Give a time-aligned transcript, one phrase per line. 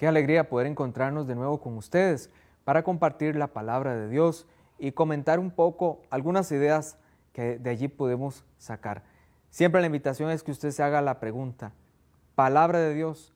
[0.00, 2.30] Qué alegría poder encontrarnos de nuevo con ustedes
[2.64, 4.46] para compartir la palabra de Dios
[4.78, 6.96] y comentar un poco algunas ideas
[7.34, 9.02] que de allí podemos sacar.
[9.50, 11.74] Siempre la invitación es que usted se haga la pregunta,
[12.34, 13.34] palabra de Dios,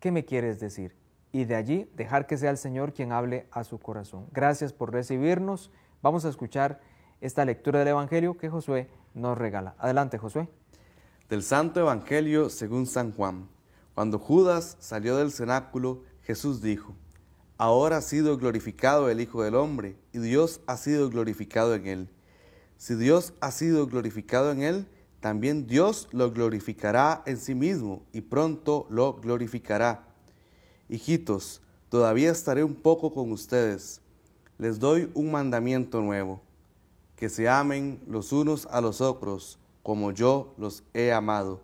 [0.00, 0.96] ¿qué me quieres decir?
[1.30, 4.26] Y de allí dejar que sea el Señor quien hable a su corazón.
[4.32, 5.70] Gracias por recibirnos.
[6.02, 6.80] Vamos a escuchar
[7.20, 9.76] esta lectura del Evangelio que Josué nos regala.
[9.78, 10.48] Adelante, Josué.
[11.28, 13.59] Del Santo Evangelio según San Juan.
[14.00, 16.96] Cuando Judas salió del cenáculo, Jesús dijo,
[17.58, 22.08] Ahora ha sido glorificado el Hijo del Hombre, y Dios ha sido glorificado en él.
[22.78, 24.86] Si Dios ha sido glorificado en él,
[25.20, 30.08] también Dios lo glorificará en sí mismo, y pronto lo glorificará.
[30.88, 34.00] Hijitos, todavía estaré un poco con ustedes.
[34.56, 36.40] Les doy un mandamiento nuevo,
[37.16, 41.60] que se amen los unos a los otros, como yo los he amado.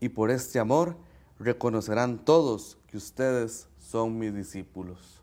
[0.00, 1.07] Y por este amor,
[1.38, 5.22] reconocerán todos que ustedes son mis discípulos.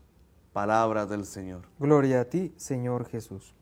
[0.52, 1.62] Palabra del Señor.
[1.78, 3.54] Gloria a ti, Señor Jesús.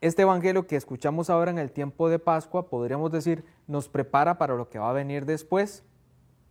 [0.00, 4.56] Este Evangelio que escuchamos ahora en el tiempo de Pascua, podríamos decir, nos prepara para
[4.56, 5.84] lo que va a venir después.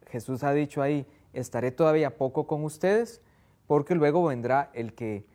[0.07, 3.21] Jesús ha dicho ahí, estaré todavía poco con ustedes,
[3.67, 5.25] porque luego vendrá el que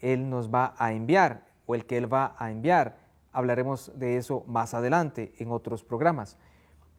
[0.00, 2.98] Él nos va a enviar, o el que Él va a enviar.
[3.32, 6.36] Hablaremos de eso más adelante en otros programas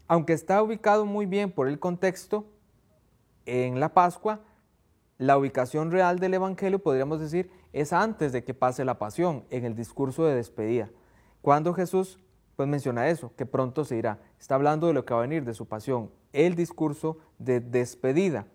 [0.07, 2.45] aunque está ubicado muy bien por el contexto
[3.45, 4.41] en la Pascua,
[5.17, 9.65] la ubicación real del Evangelio, podríamos decir, es antes de que pase la pasión, en
[9.65, 10.89] el discurso de despedida.
[11.41, 12.19] Cuando Jesús
[12.55, 14.19] pues menciona eso, que pronto se irá.
[14.39, 18.45] Está hablando de lo que va a venir, de su pasión, el discurso de despedida.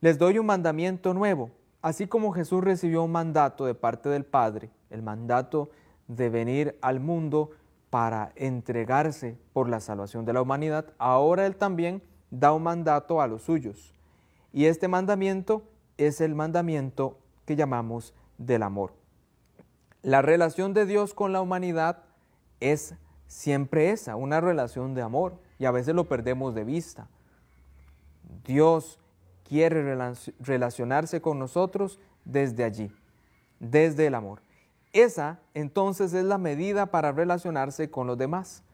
[0.00, 1.50] Les doy un mandamiento nuevo,
[1.80, 5.70] así como Jesús recibió un mandato de parte del Padre, el mandato
[6.06, 7.50] de venir al mundo
[7.90, 13.26] para entregarse por la salvación de la humanidad, ahora Él también da un mandato a
[13.26, 13.94] los suyos.
[14.52, 15.62] Y este mandamiento
[15.96, 18.92] es el mandamiento que llamamos del amor.
[20.02, 22.04] La relación de Dios con la humanidad
[22.60, 22.94] es
[23.26, 27.08] siempre esa, una relación de amor, y a veces lo perdemos de vista.
[28.44, 28.98] Dios
[29.44, 29.96] quiere
[30.40, 32.92] relacionarse con nosotros desde allí,
[33.58, 34.40] desde el amor.
[34.98, 38.64] Esa entonces es la medida para relacionarse con los demás.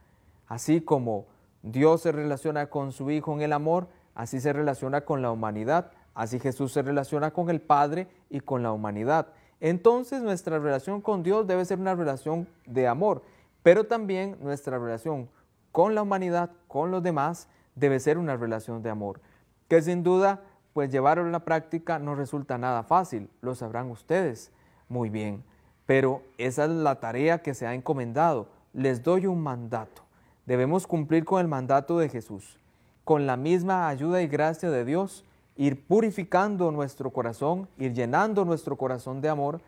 [0.47, 1.27] Así como
[1.63, 5.91] Dios se relaciona con su Hijo en el amor, así se relaciona con la humanidad,
[6.15, 9.27] así Jesús se relaciona con el Padre y con la humanidad.
[9.61, 13.23] Entonces nuestra relación con Dios debe ser una relación de amor,
[13.63, 15.29] pero también nuestra relación
[15.73, 19.21] con la humanidad, con los demás, debe ser una relación de amor,
[19.69, 20.41] que sin duda,
[20.73, 24.53] pues llevarlo a la práctica no resulta nada fácil, lo sabrán ustedes
[24.89, 25.45] muy bien.
[25.87, 28.49] Pero esa es la tarea que se ha encomendado.
[28.73, 30.03] Les doy un mandato.
[30.47, 32.59] Debemos cumplir con el mandato de Jesús.
[33.05, 35.25] Con la misma ayuda y gracia de Dios,
[35.57, 39.61] ir purificando nuestro corazón, ir llenando nuestro corazón de amor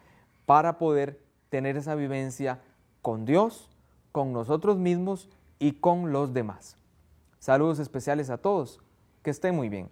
[0.47, 2.61] para poder tener esa vivencia
[3.03, 3.69] con Dios,
[4.13, 5.29] con nosotros mismos
[5.59, 6.77] y con los demás.
[7.39, 8.81] Saludos especiales a todos.
[9.23, 9.89] Que estén muy bien.